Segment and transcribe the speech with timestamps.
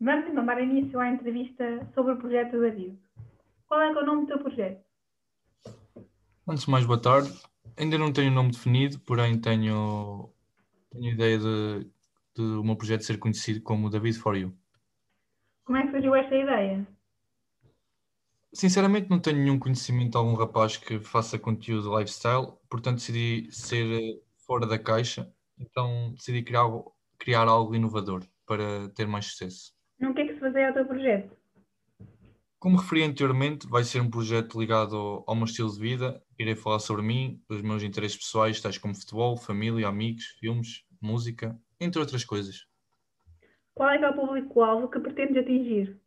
[0.00, 2.96] Vamos então dar início à entrevista sobre o projeto do David.
[3.66, 4.84] Qual é, é o nome do teu projeto?
[6.46, 7.30] Antes de mais, boa tarde.
[7.76, 10.32] Ainda não tenho nome definido, porém tenho,
[10.90, 11.90] tenho ideia de,
[12.34, 14.56] de o meu projeto ser conhecido como David for You.
[15.64, 16.86] Como é que surgiu esta ideia?
[18.54, 23.84] Sinceramente, não tenho nenhum conhecimento de algum rapaz que faça conteúdo lifestyle, portanto decidi ser
[23.84, 26.66] eh, fora da caixa, então decidi criar,
[27.18, 29.77] criar algo inovador para ter mais sucesso.
[29.98, 31.36] No que é que se baseia o teu projeto?
[32.58, 36.22] Como referi anteriormente, vai ser um projeto ligado ao, ao meu estilo de vida.
[36.38, 41.56] Irei falar sobre mim, os meus interesses pessoais, tais como futebol, família, amigos, filmes, música,
[41.80, 42.66] entre outras coisas.
[43.74, 46.00] Qual é, é o público-alvo que pretendes atingir?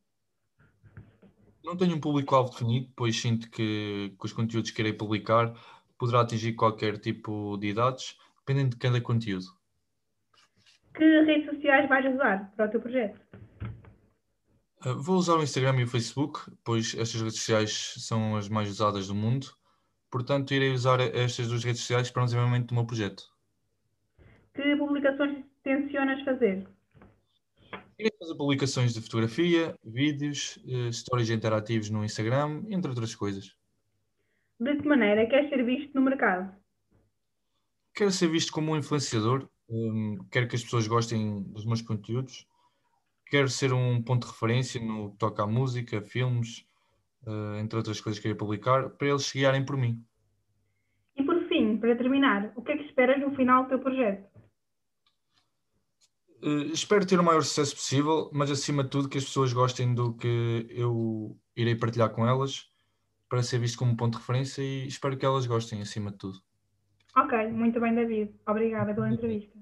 [1.63, 5.54] Não tenho um público-alvo definido, pois sinto que, que os conteúdos que irei publicar
[5.98, 9.46] poderá atingir qualquer tipo de idades, dependendo de cada conteúdo.
[10.96, 13.21] Que redes sociais vais usar para o teu projeto?
[14.85, 18.70] Uh, vou usar o Instagram e o Facebook, pois estas redes sociais são as mais
[18.70, 19.48] usadas do mundo.
[20.10, 23.24] Portanto, irei usar estas duas redes sociais para o desenvolvimento do meu projeto.
[24.54, 26.68] Que publicações tencionas fazer?
[27.98, 33.55] Irei fazer publicações de fotografia, vídeos, uh, stories interativos no Instagram, entre outras coisas.
[34.59, 36.54] De que maneira queres ser visto no mercado?
[37.93, 42.48] Quero ser visto como um influenciador, um, quero que as pessoas gostem dos meus conteúdos,
[43.32, 46.68] quero ser um ponto de referência no que toca à música, filmes,
[47.26, 50.04] uh, entre outras coisas que queria publicar, para eles se guiarem por mim.
[51.15, 54.29] E por fim, para terminar, o que é que esperas no final do teu projeto?
[56.43, 59.96] Uh, espero ter o maior sucesso possível, mas acima de tudo que as pessoas gostem
[59.96, 62.70] do que eu irei partilhar com elas,
[63.29, 66.38] para ser visto como ponto de referência e espero que elas gostem acima de tudo.
[67.16, 68.35] Ok, muito bem, David.
[68.46, 69.57] Obrigada pela entrevista.